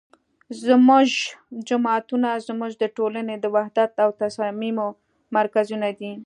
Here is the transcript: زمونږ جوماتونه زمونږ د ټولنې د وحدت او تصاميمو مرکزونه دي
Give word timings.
زمونږ 0.65 1.09
جوماتونه 1.69 2.29
زمونږ 2.47 2.71
د 2.77 2.83
ټولنې 2.97 3.35
د 3.39 3.45
وحدت 3.55 3.91
او 4.03 4.09
تصاميمو 4.21 4.87
مرکزونه 5.37 5.87
دي 5.99 6.11